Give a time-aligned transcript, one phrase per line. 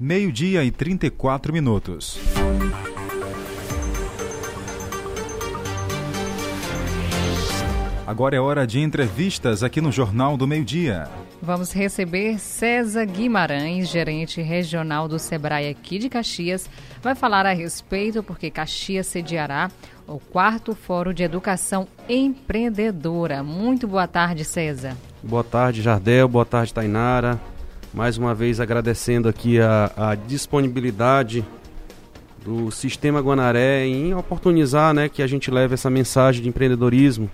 [0.00, 2.18] Meio-dia e 34 minutos.
[8.04, 11.08] Agora é hora de entrevistas aqui no Jornal do Meio-Dia.
[11.40, 16.68] Vamos receber César Guimarães, gerente regional do Sebrae aqui de Caxias.
[17.00, 19.70] Vai falar a respeito porque Caxias sediará
[20.08, 23.44] o quarto Fórum de Educação Empreendedora.
[23.44, 24.96] Muito boa tarde, César.
[25.22, 26.26] Boa tarde, Jardel.
[26.26, 27.53] Boa tarde, Tainara
[27.94, 31.44] mais uma vez agradecendo aqui a, a disponibilidade
[32.44, 37.30] do Sistema Guanaré em oportunizar né, que a gente leve essa mensagem de empreendedorismo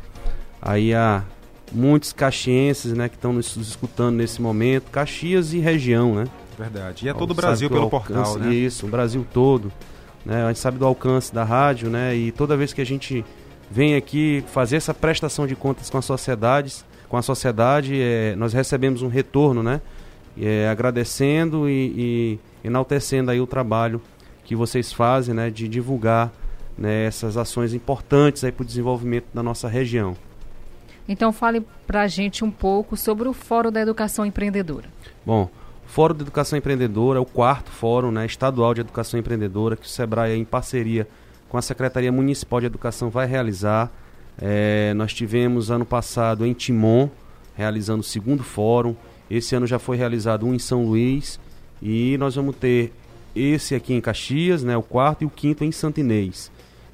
[0.61, 1.25] aí a
[1.73, 6.25] muitos caxienses né, que estão nos escutando nesse momento, Caxias e região, né?
[6.59, 7.07] Verdade.
[7.07, 8.55] E é todo o Brasil pelo alcance, portal, né?
[8.55, 9.73] Isso, o Brasil todo.
[10.27, 10.45] Né?
[10.45, 12.15] A gente sabe do alcance da rádio, né?
[12.15, 13.25] E toda vez que a gente
[13.71, 18.53] vem aqui fazer essa prestação de contas com as sociedades, com a sociedade, é, nós
[18.53, 19.81] recebemos um retorno, né?
[20.39, 24.01] É, agradecendo e, e, enaltecendo aí o trabalho
[24.45, 26.33] que vocês fazem, né, de divulgar
[26.77, 30.17] né, essas ações importantes para o desenvolvimento da nossa região.
[31.09, 34.89] Então fale para a gente um pouco sobre o Fórum da Educação Empreendedora.
[35.27, 35.51] Bom,
[35.85, 39.87] o Fórum da Educação Empreendedora é o quarto fórum né, estadual de educação empreendedora que
[39.87, 41.09] o SEBRAE, em parceria
[41.49, 43.91] com a Secretaria Municipal de Educação, vai realizar.
[44.41, 47.09] É, nós tivemos ano passado em Timon,
[47.57, 48.95] realizando o segundo fórum.
[49.31, 51.39] Esse ano já foi realizado um em São Luís
[51.81, 52.93] e nós vamos ter
[53.35, 56.51] esse aqui em Caxias, né, o quarto e o quinto em Santo Inês.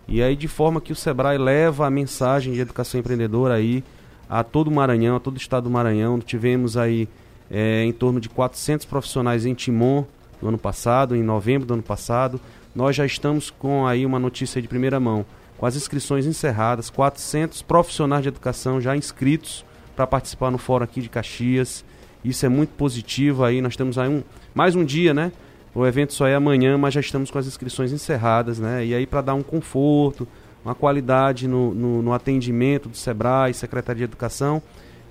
[0.06, 3.82] E aí de forma que o Sebrae leva a mensagem de educação empreendedora aí
[4.28, 6.20] a todo o Maranhão, a todo o estado do Maranhão.
[6.20, 7.08] Tivemos aí
[7.50, 10.04] é, em torno de 400 profissionais em Timon
[10.40, 12.40] no ano passado, em novembro do ano passado.
[12.74, 15.24] Nós já estamos com aí uma notícia de primeira mão,
[15.56, 21.00] com as inscrições encerradas, 400 profissionais de educação já inscritos para participar no fórum aqui
[21.00, 21.84] de Caxias.
[22.24, 23.60] Isso é muito positivo aí.
[23.60, 24.22] Nós temos aí um,
[24.54, 25.32] mais um dia, né?
[25.74, 28.84] O evento só é amanhã, mas já estamos com as inscrições encerradas, né?
[28.84, 30.26] E aí para dar um conforto,
[30.64, 34.62] uma qualidade no, no, no, atendimento do SEBRAE, Secretaria de Educação,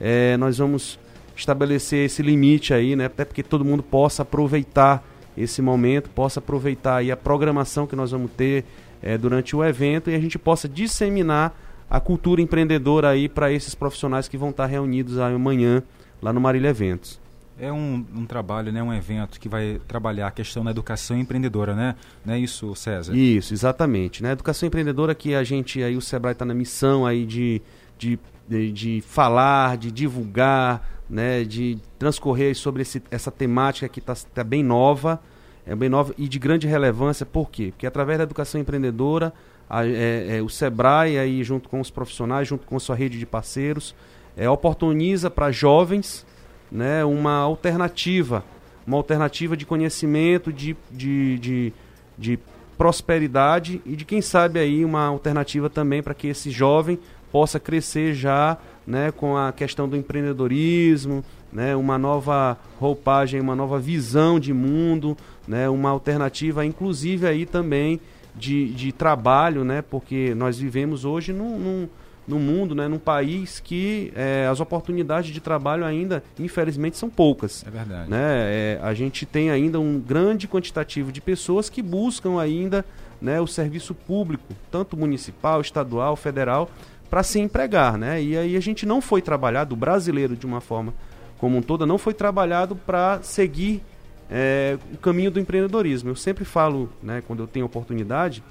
[0.01, 0.99] é, nós vamos
[1.35, 3.05] estabelecer esse limite aí, né?
[3.05, 5.05] Até porque todo mundo possa aproveitar
[5.37, 8.65] esse momento, possa aproveitar aí a programação que nós vamos ter
[9.03, 11.55] é, durante o evento e a gente possa disseminar
[11.89, 15.83] a cultura empreendedora aí para esses profissionais que vão estar reunidos aí amanhã
[16.21, 17.19] lá no Marília Eventos.
[17.57, 21.73] É um, um, trabalho, né, um evento que vai trabalhar a questão da educação empreendedora,
[21.73, 21.95] né?
[22.25, 23.15] Não é isso, César?
[23.15, 24.21] Isso, exatamente.
[24.21, 24.33] Né?
[24.33, 27.61] Educação empreendedora que a gente, aí o Sebrae está na missão aí de,
[27.97, 34.15] de, de, de, falar, de divulgar, né, de transcorrer sobre esse, essa temática que está
[34.15, 35.21] tá bem nova,
[35.65, 37.67] é bem nova e de grande relevância, por quê?
[37.71, 39.33] Porque através da educação empreendedora,
[39.69, 43.17] a, é, é, o Sebrae aí junto com os profissionais, junto com a sua rede
[43.17, 43.95] de parceiros,
[44.35, 46.25] é, oportuniza para jovens
[46.71, 48.43] né, uma alternativa,
[48.85, 51.73] uma alternativa de conhecimento, de, de, de,
[52.17, 52.39] de
[52.77, 56.99] prosperidade e de quem sabe aí uma alternativa também para que esse jovem
[57.31, 63.79] possa crescer já né, com a questão do empreendedorismo, né, uma nova roupagem, uma nova
[63.79, 65.17] visão de mundo,
[65.47, 67.99] né, uma alternativa inclusive aí também
[68.35, 71.89] de, de trabalho, né, porque nós vivemos hoje num, num
[72.27, 77.63] no mundo, né, num país que é, as oportunidades de trabalho ainda, infelizmente, são poucas.
[77.65, 78.09] É verdade.
[78.09, 78.17] Né?
[78.19, 82.83] É, a gente tem ainda um grande quantitativo de pessoas que buscam ainda
[83.21, 86.69] né, o serviço público, tanto municipal, estadual, federal,
[87.09, 87.97] para se empregar.
[87.97, 88.21] Né?
[88.21, 90.93] E aí a gente não foi trabalhado, o brasileiro de uma forma
[91.37, 93.83] como um todo, não foi trabalhado para seguir
[94.31, 96.09] é, o caminho do empreendedorismo.
[96.09, 98.43] Eu sempre falo, né, quando eu tenho oportunidade,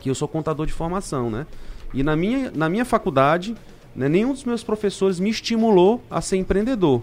[0.00, 1.46] que eu sou contador de formação, né?
[1.92, 3.56] E na minha, na minha faculdade,
[3.94, 7.02] né, nenhum dos meus professores me estimulou a ser empreendedor.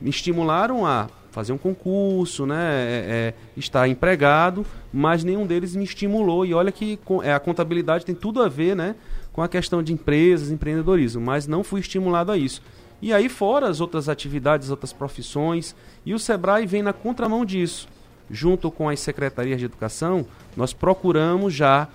[0.00, 5.82] Me estimularam a fazer um concurso, né, é, é, estar empregado, mas nenhum deles me
[5.82, 6.46] estimulou.
[6.46, 8.94] E olha que é, a contabilidade tem tudo a ver né,
[9.32, 12.62] com a questão de empresas, empreendedorismo, mas não fui estimulado a isso.
[13.02, 15.74] E aí, fora as outras atividades, outras profissões,
[16.06, 17.88] e o Sebrae vem na contramão disso.
[18.30, 20.24] Junto com as secretarias de educação,
[20.56, 21.88] nós procuramos já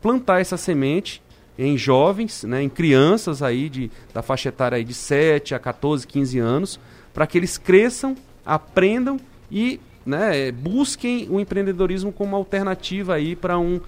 [0.00, 1.20] plantar essa semente
[1.58, 6.06] em jovens, né, em crianças aí de, da faixa etária aí de 7 a 14,
[6.06, 6.80] 15 anos,
[7.12, 9.18] para que eles cresçam, aprendam
[9.50, 13.80] e né, busquem o empreendedorismo como alternativa aí para um,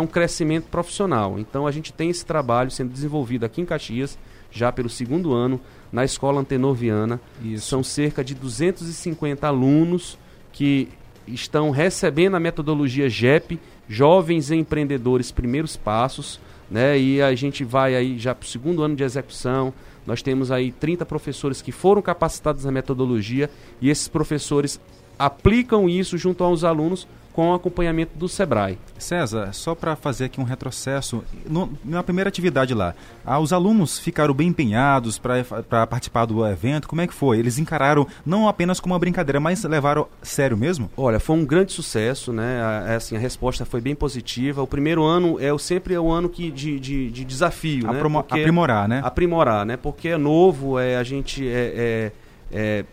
[0.00, 1.38] um crescimento profissional.
[1.38, 4.18] Então a gente tem esse trabalho sendo desenvolvido aqui em Caxias,
[4.50, 5.60] já pelo segundo ano,
[5.90, 7.20] na Escola Antenoviana.
[7.42, 7.68] Isso.
[7.68, 10.18] São cerca de 250 alunos
[10.52, 10.88] que
[11.26, 16.40] estão recebendo a metodologia GEP, Jovens Empreendedores Primeiros Passos,
[16.70, 16.98] né?
[16.98, 19.72] E a gente vai aí já para o segundo ano de execução.
[20.06, 23.50] Nós temos aí 30 professores que foram capacitados na metodologia
[23.80, 24.80] e esses professores
[25.18, 28.78] aplicam isso junto aos alunos com o acompanhamento do SEBRAE.
[28.96, 32.94] César, só para fazer aqui um retrocesso, no, na primeira atividade lá,
[33.26, 37.38] ah, os alunos ficaram bem empenhados para participar do evento, como é que foi?
[37.38, 40.88] Eles encararam não apenas como uma brincadeira, mas levaram sério mesmo?
[40.96, 42.62] Olha, foi um grande sucesso, né?
[42.62, 44.62] A, assim, a resposta foi bem positiva.
[44.62, 47.98] O primeiro ano é o, sempre é o ano que, de, de, de desafio, né?
[48.30, 49.00] aprimorar, né?
[49.02, 49.76] Aprimorar, né?
[49.76, 52.12] Porque é novo, é, a gente é,
[52.52, 52.84] é, é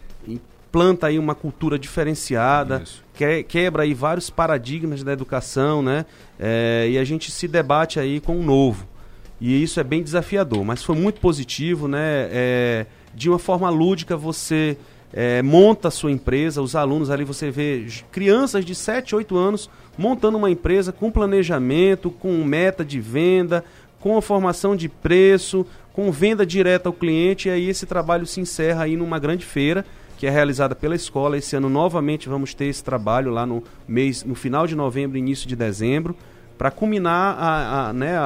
[0.71, 2.83] planta aí uma cultura diferenciada,
[3.13, 6.05] que, quebra aí vários paradigmas da educação, né?
[6.39, 8.87] É, e a gente se debate aí com o novo.
[9.39, 12.29] E isso é bem desafiador, mas foi muito positivo, né?
[12.31, 14.77] É, de uma forma lúdica você
[15.11, 19.69] é, monta a sua empresa, os alunos ali você vê crianças de 7, 8 anos
[19.97, 23.63] montando uma empresa com planejamento, com meta de venda,
[23.99, 28.39] com a formação de preço, com venda direta ao cliente, e aí esse trabalho se
[28.39, 29.85] encerra aí numa grande feira
[30.21, 31.35] que é realizada pela escola.
[31.35, 35.47] Esse ano novamente vamos ter esse trabalho lá no mês, no final de novembro, início
[35.47, 36.15] de dezembro,
[36.59, 38.21] para culminar a, a, né, a,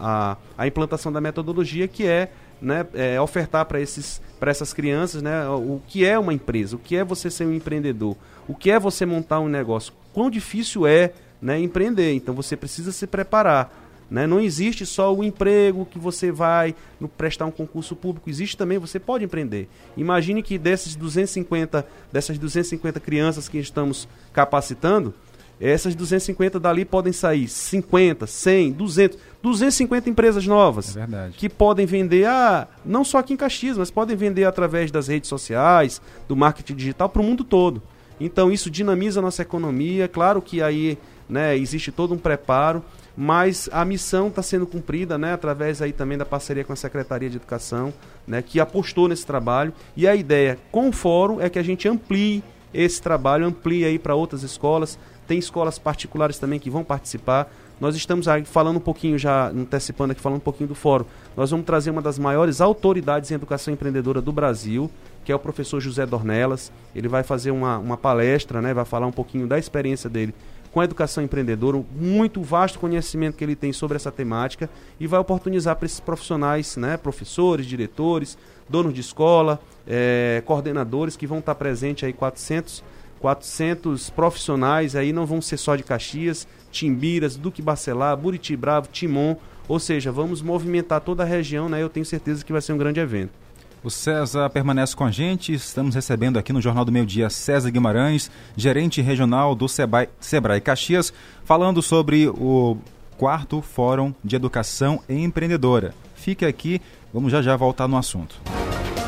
[0.00, 2.32] a, a, implantação da metodologia que é,
[2.62, 7.04] né, é ofertar para essas crianças né, o que é uma empresa, o que é
[7.04, 8.16] você ser um empreendedor,
[8.48, 11.12] o que é você montar um negócio, quão difícil é
[11.42, 12.14] né, empreender.
[12.14, 13.83] Então você precisa se preparar.
[14.14, 14.28] Né?
[14.28, 18.78] Não existe só o emprego que você vai no, prestar um concurso público, existe também,
[18.78, 19.68] você pode empreender.
[19.96, 25.12] Imagine que desses 250, dessas 250 crianças que estamos capacitando,
[25.60, 31.06] essas 250 dali podem sair 50, 100, 200, 250 empresas novas é
[31.36, 35.28] que podem vender a não só aqui em Caxias, mas podem vender através das redes
[35.28, 37.82] sociais, do marketing digital para o mundo todo.
[38.20, 40.06] Então isso dinamiza a nossa economia.
[40.06, 40.96] Claro que aí
[41.28, 42.80] né, existe todo um preparo
[43.16, 47.30] mas a missão está sendo cumprida, né, através aí também da parceria com a Secretaria
[47.30, 47.92] de Educação,
[48.26, 49.72] né, que apostou nesse trabalho.
[49.96, 53.98] E a ideia com o fórum é que a gente amplie esse trabalho, amplie aí
[53.98, 54.98] para outras escolas.
[55.28, 57.50] Tem escolas particulares também que vão participar.
[57.80, 61.04] Nós estamos aí falando um pouquinho já, antecipando aqui, falando um pouquinho do fórum.
[61.36, 64.90] Nós vamos trazer uma das maiores autoridades em educação empreendedora do Brasil,
[65.24, 66.70] que é o professor José Dornelas.
[66.94, 70.34] Ele vai fazer uma, uma palestra, né, vai falar um pouquinho da experiência dele
[70.74, 74.68] com a educação empreendedora, muito vasto conhecimento que ele tem sobre essa temática
[74.98, 78.36] e vai oportunizar para esses profissionais, né, professores, diretores,
[78.68, 82.82] donos de escola, é, coordenadores que vão estar presentes aí 400
[83.20, 89.36] 400 profissionais aí não vão ser só de Caxias, Timbiras, Duque Bacelar, Buriti Bravo, Timon,
[89.68, 91.80] ou seja, vamos movimentar toda a região, né?
[91.80, 93.43] Eu tenho certeza que vai ser um grande evento.
[93.84, 95.52] O César permanece com a gente.
[95.52, 100.58] Estamos recebendo aqui no Jornal do Meio Dia César Guimarães, gerente regional do Sebrae, Sebrae
[100.58, 101.12] Caxias,
[101.44, 102.78] falando sobre o
[103.18, 105.94] quarto Fórum de Educação Empreendedora.
[106.14, 106.80] Fique aqui,
[107.12, 108.40] vamos já já voltar no assunto.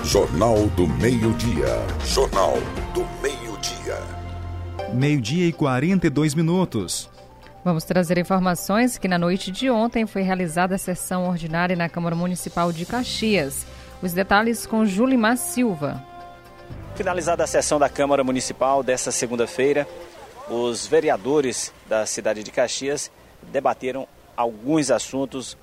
[0.05, 1.83] Jornal do Meio Dia.
[2.05, 2.59] Jornal
[2.93, 3.99] do Meio Dia.
[4.93, 7.09] Meio-dia e 42 minutos.
[7.65, 12.15] Vamos trazer informações que na noite de ontem foi realizada a sessão ordinária na Câmara
[12.15, 13.67] Municipal de Caxias.
[14.03, 16.05] Os detalhes com Julimar Silva.
[16.95, 19.89] Finalizada a sessão da Câmara Municipal desta segunda-feira,
[20.51, 23.11] os vereadores da cidade de Caxias
[23.51, 24.07] debateram
[24.37, 25.57] alguns assuntos.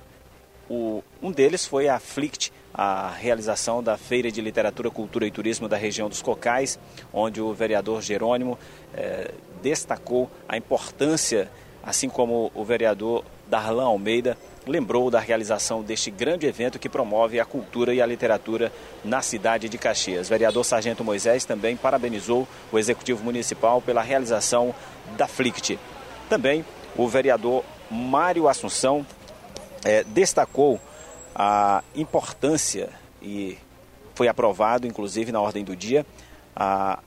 [0.68, 5.68] O, um deles foi a FLICT, a realização da Feira de Literatura, Cultura e Turismo
[5.68, 6.76] da região dos Cocais,
[7.12, 8.58] onde o vereador Jerônimo
[8.94, 9.30] eh,
[9.62, 11.48] destacou a importância,
[11.84, 14.36] assim como o vereador Darlan Almeida,
[14.66, 18.72] lembrou da realização deste grande evento que promove a cultura e a literatura
[19.04, 20.28] na cidade de Caxias.
[20.28, 24.74] Vereador Sargento Moisés também parabenizou o Executivo Municipal pela realização
[25.16, 25.78] da FLICT.
[26.28, 26.64] Também
[26.96, 29.06] o vereador Mário Assunção
[29.84, 30.80] é, destacou
[31.34, 32.88] a importância
[33.20, 33.58] e
[34.14, 36.06] foi aprovado, inclusive, na ordem do dia,
[36.54, 37.00] a,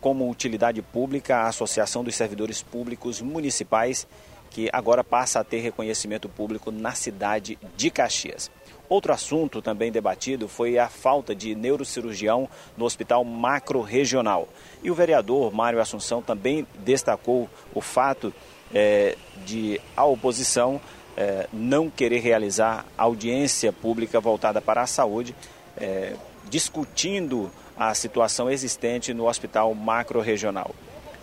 [0.00, 4.06] como utilidade pública a Associação dos Servidores Públicos Municipais
[4.50, 8.50] que agora passa a ter reconhecimento público na cidade de Caxias.
[8.88, 14.48] Outro assunto também debatido foi a falta de neurocirurgião no hospital macro-regional.
[14.82, 18.32] E o vereador Mário Assunção também destacou o fato
[18.74, 19.14] é,
[19.44, 20.80] de a oposição
[21.16, 25.34] é, não querer realizar audiência pública voltada para a saúde,
[25.76, 26.14] é,
[26.48, 30.74] discutindo a situação existente no hospital macro-regional.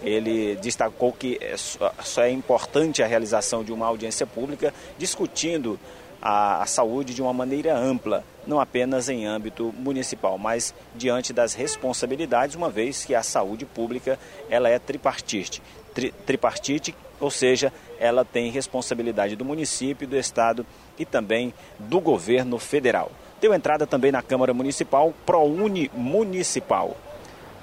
[0.05, 5.79] Ele destacou que é só é importante a realização de uma audiência pública discutindo
[6.21, 11.53] a, a, saúde de uma maneira ampla, não apenas em âmbito municipal, mas diante das
[11.53, 14.17] responsabilidades, uma vez que a saúde pública
[14.49, 15.61] ela é tripartite,
[15.93, 20.65] tri, tripartite, ou seja, ela tem responsabilidade do município, do estado
[20.99, 23.11] e também do governo federal.
[23.41, 26.95] Deu entrada também na Câmara Municipal ProUni Municipal.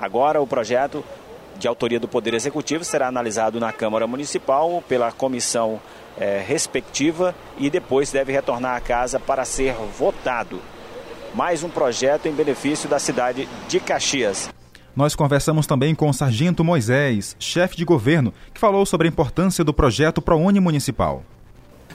[0.01, 1.05] Agora o projeto
[1.59, 5.81] de autoria do Poder Executivo será analisado na Câmara Municipal pela comissão
[6.19, 10.61] é, respectiva e depois deve retornar à casa para ser votado.
[11.35, 14.51] Mais um projeto em benefício da cidade de Caxias.
[14.95, 19.65] Nós conversamos também com o Sargento Moisés, chefe de governo, que falou sobre a importância
[19.65, 21.25] do projeto ProUni Municipal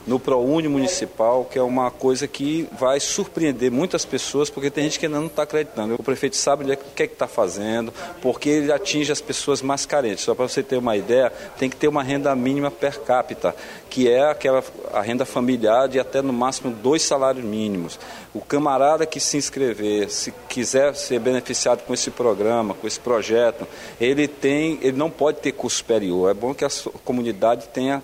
[0.08, 4.98] no ProUni Municipal, que é uma coisa que vai surpreender muitas pessoas, porque tem gente
[4.98, 5.96] que ainda não está acreditando.
[5.96, 9.84] O prefeito sabe o que é que está fazendo, porque ele atinge as pessoas mais
[9.84, 10.24] carentes.
[10.24, 13.54] Só para você ter uma ideia, tem que ter uma renda mínima per capita,
[13.90, 18.00] que é aquela a renda familiar de até no máximo dois salários mínimos.
[18.32, 23.66] O camarada que se inscrever, se quiser ser beneficiado com esse programa, com esse projeto,
[24.00, 26.30] ele tem, ele não pode ter custo superior.
[26.30, 26.70] É bom que a
[27.04, 28.02] comunidade tenha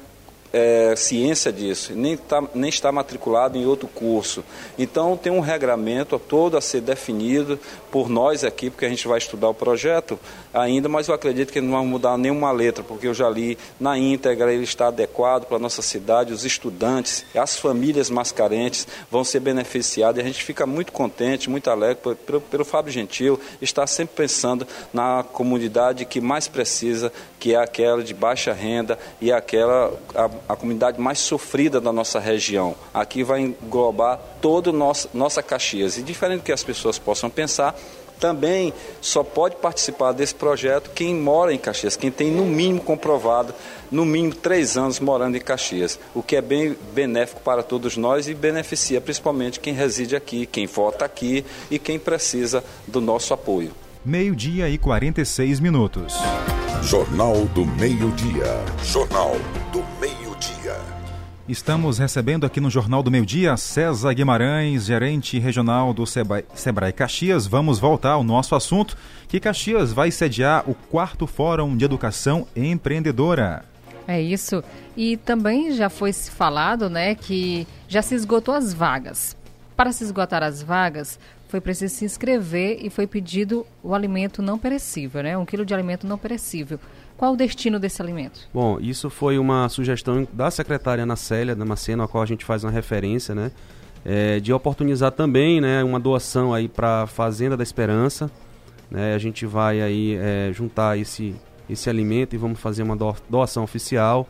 [0.54, 4.44] é, ciência disso, nem, tá, nem está matriculado em outro curso.
[4.78, 7.58] Então tem um regramento todo a ser definido
[7.90, 10.16] por nós aqui, porque a gente vai estudar o projeto
[10.52, 13.98] ainda, mas eu acredito que não vamos mudar nenhuma letra, porque eu já li na
[13.98, 19.24] íntegra, ele está adequado para a nossa cidade, os estudantes, as famílias mais carentes vão
[19.24, 23.88] ser beneficiadas e a gente fica muito contente, muito alegre pelo, pelo Fábio Gentil estar
[23.88, 29.92] sempre pensando na comunidade que mais precisa, que é aquela de baixa renda e aquela
[30.14, 32.74] a, a comunidade mais sofrida da nossa região.
[32.92, 35.98] Aqui vai englobar toda nossa, nossa Caxias.
[35.98, 37.74] E diferente do que as pessoas possam pensar,
[38.18, 43.54] também só pode participar desse projeto quem mora em Caxias, quem tem no mínimo comprovado,
[43.90, 48.28] no mínimo três anos morando em Caxias, o que é bem benéfico para todos nós
[48.28, 53.72] e beneficia principalmente quem reside aqui, quem vota aqui e quem precisa do nosso apoio.
[54.04, 56.14] Meio-dia e 46 minutos.
[56.82, 58.62] Jornal do Meio-Dia.
[58.84, 59.32] Jornal
[59.72, 60.13] do Meio-Dia.
[61.46, 67.46] Estamos recebendo aqui no Jornal do Meio Dia César Guimarães, gerente regional do Sebrae, Caxias.
[67.46, 68.96] Vamos voltar ao nosso assunto,
[69.28, 73.62] que Caxias vai sediar o quarto Fórum de Educação Empreendedora.
[74.08, 74.64] É isso.
[74.96, 79.36] E também já foi falado, né, que já se esgotou as vagas.
[79.76, 84.58] Para se esgotar as vagas, foi preciso se inscrever e foi pedido o alimento não
[84.58, 85.36] perecível, né?
[85.36, 86.80] Um quilo de alimento não perecível.
[87.16, 88.48] Qual o destino desse alimento?
[88.52, 92.64] Bom, isso foi uma sugestão da secretária Ana Célia Damasceno, a qual a gente faz
[92.64, 93.52] uma referência, né?
[94.04, 98.30] É, de oportunizar também, né, uma doação aí para a Fazenda da Esperança.
[98.90, 99.14] Né?
[99.14, 101.34] A gente vai aí é, juntar esse,
[101.70, 102.96] esse alimento e vamos fazer uma
[103.30, 104.28] doação oficial.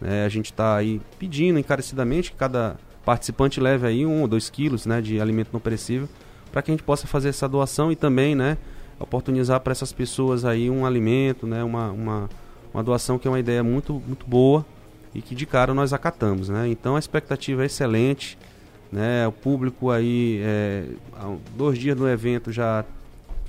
[0.00, 0.24] Né?
[0.24, 4.86] A gente está aí pedindo encarecidamente que cada participante leve aí um ou dois quilos
[4.86, 6.08] né, de alimento não perecível
[6.50, 8.56] para que a gente possa fazer essa doação e também, né,
[8.98, 12.30] oportunizar para essas pessoas aí um alimento, né, uma, uma,
[12.72, 14.64] uma doação que é uma ideia muito, muito boa
[15.14, 16.68] e que de cara nós acatamos, né.
[16.68, 18.38] Então a expectativa é excelente,
[18.90, 20.84] né, o público aí, é,
[21.56, 22.84] dois dias do evento já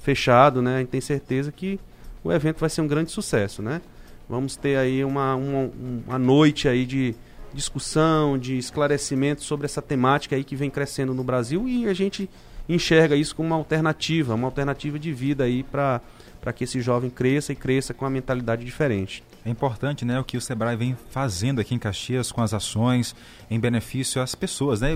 [0.01, 1.80] fechado, né, a gente tem certeza que
[2.24, 3.82] o evento vai ser um grande sucesso, né.
[4.30, 5.72] Vamos ter aí uma, uma,
[6.08, 7.16] uma noite aí de
[7.58, 12.30] discussão, de esclarecimento sobre essa temática aí que vem crescendo no Brasil e a gente
[12.70, 16.00] enxerga isso como uma alternativa, uma alternativa de vida aí para
[16.40, 19.22] para que esse jovem cresça e cresça com uma mentalidade diferente.
[19.44, 23.14] É importante, né, o que o Sebrae vem fazendo aqui em Caxias com as ações
[23.50, 24.92] em benefício às pessoas, né?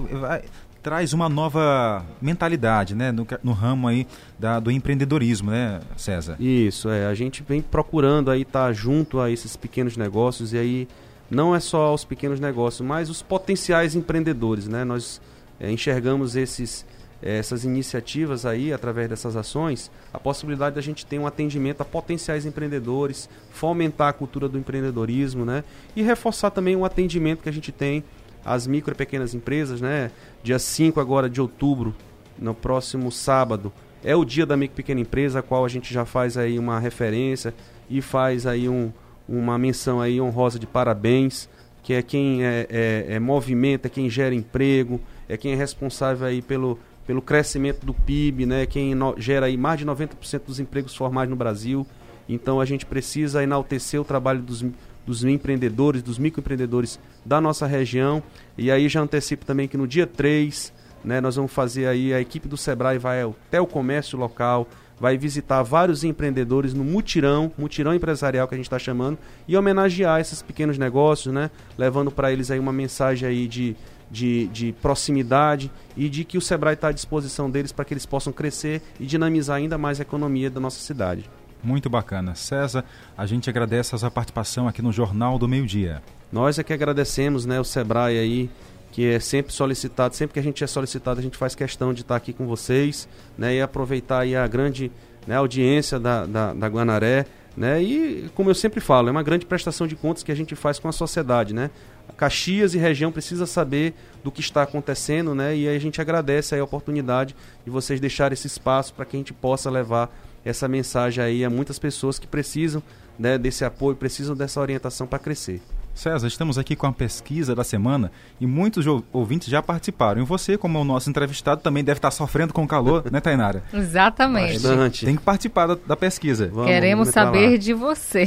[0.82, 4.08] Traz uma nova mentalidade, né, no, no ramo aí
[4.40, 6.38] da, do empreendedorismo, né, César?
[6.40, 7.08] Isso, é.
[7.08, 10.88] A gente vem procurando aí estar tá junto a esses pequenos negócios e aí
[11.32, 14.84] não é só os pequenos negócios, mas os potenciais empreendedores, né?
[14.84, 15.22] Nós
[15.60, 16.86] é, enxergamos esses
[17.24, 22.48] essas iniciativas aí, através dessas ações, a possibilidade da gente ter um atendimento a potenciais
[22.48, 25.64] empreendedores, fomentar a cultura do empreendedorismo, né?
[25.96, 28.04] E reforçar também o atendimento que a gente tem
[28.44, 30.10] às micro e pequenas empresas, né?
[30.42, 31.96] Dia 5 agora de outubro,
[32.40, 33.72] no próximo sábado,
[34.04, 36.58] é o dia da micro e pequena empresa, a qual a gente já faz aí
[36.58, 37.54] uma referência
[37.88, 38.92] e faz aí um,
[39.28, 41.50] uma menção aí honrosa de parabéns,
[41.84, 46.28] que é quem é, é, é movimenta, é quem gera emprego, é quem é responsável
[46.28, 50.60] aí pelo pelo crescimento do PIB, né, quem no, gera aí mais de 90% dos
[50.60, 51.86] empregos formais no Brasil.
[52.30, 54.64] Então a gente precisa enaltecer o trabalho dos,
[55.06, 58.24] dos empreendedores, dos microempreendedores da nossa região.
[58.58, 60.72] E aí já antecipo também que no dia 3,
[61.04, 64.68] né, nós vamos fazer aí, a equipe do Sebrae vai até o comércio local,
[65.02, 69.18] vai visitar vários empreendedores no mutirão, mutirão empresarial que a gente está chamando,
[69.48, 73.76] e homenagear esses pequenos negócios, né, levando para eles aí uma mensagem aí de
[74.12, 78.06] de, de proximidade e de que o Sebrae está à disposição deles para que eles
[78.06, 81.30] possam crescer e dinamizar ainda mais a economia da nossa cidade.
[81.64, 82.36] Muito bacana.
[82.36, 82.84] César,
[83.18, 86.02] a gente agradece a sua participação aqui no Jornal do Meio Dia.
[86.32, 88.50] Nós é que agradecemos né, o Sebrae aí,
[88.92, 92.02] que é sempre solicitado, sempre que a gente é solicitado, a gente faz questão de
[92.02, 93.08] estar aqui com vocês
[93.38, 94.92] né, e aproveitar aí a grande
[95.26, 97.82] né, audiência da, da, da Guanaré Né?
[97.82, 100.80] E, como eu sempre falo, é uma grande prestação de contas que a gente faz
[100.80, 101.54] com a sociedade.
[101.54, 101.70] Né?
[102.18, 103.94] Caxias e região precisa saber
[104.24, 105.56] do que está acontecendo né?
[105.56, 109.34] e a gente agradece a oportunidade de vocês deixarem esse espaço para que a gente
[109.34, 112.82] possa levar essa mensagem aí a muitas pessoas que precisam
[113.18, 115.62] né, desse apoio, precisam dessa orientação para crescer.
[115.94, 120.22] César, estamos aqui com a pesquisa da semana e muitos ouvintes já participaram.
[120.22, 123.64] E você, como o nosso entrevistado, também deve estar sofrendo com o calor, né, Tainara?
[123.74, 124.54] Exatamente.
[124.54, 125.06] Bastante.
[125.06, 126.50] Tem que participar da, da pesquisa.
[126.52, 128.26] Vamos, Queremos saber de você.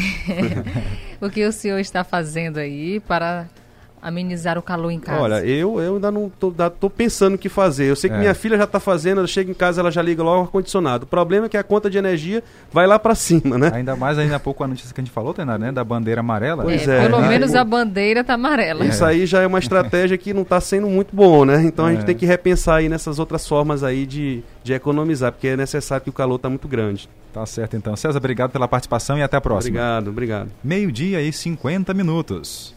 [1.20, 3.46] o que o senhor está fazendo aí para
[4.04, 5.22] amenizar o calor em casa?
[5.22, 7.86] Olha, eu, eu ainda não tô, tô pensando o que fazer.
[7.86, 8.18] Eu sei que é.
[8.18, 11.04] minha filha já está fazendo, ela chega em casa, ela já liga logo o ar-condicionado.
[11.04, 13.70] O problema é que a conta de energia vai lá para cima, né?
[13.72, 15.72] Ainda mais ainda há pouco a notícia que a gente falou, Tena, né?
[15.72, 16.64] Da bandeira amarela.
[16.64, 16.98] Pois é.
[16.98, 17.28] é pelo né?
[17.28, 18.84] menos a bandeira tá amarela.
[18.84, 21.62] Isso aí já é uma estratégia que não está sendo muito bom, né?
[21.64, 21.90] Então é.
[21.90, 22.06] a gente é.
[22.06, 26.10] tem que repensar aí nessas outras formas aí de, de economizar, porque é necessário que
[26.10, 27.08] o calor está muito grande.
[27.32, 27.96] Tá certo então.
[27.96, 29.70] César, obrigado pela participação e até a próxima.
[29.70, 30.50] Obrigado, obrigado.
[30.62, 32.74] Meio-dia e 50 minutos.